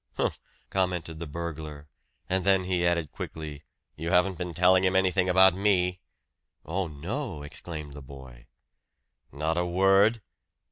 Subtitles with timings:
[0.17, 0.41] "Humph!"
[0.71, 1.87] commented the burglar;
[2.27, 3.65] and then he added quickly,
[3.95, 5.99] "You haven't been telling him anything about me?"
[6.65, 8.47] "Oh, no!" exclaimed the boy.
[9.31, 10.23] "Not a word?"